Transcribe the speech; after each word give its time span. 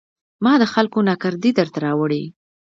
ما 0.43 0.53
د 0.61 0.63
خلکو 0.73 0.99
ناکردې 1.09 1.51
درته 1.59 1.79
راوړي 1.85 2.23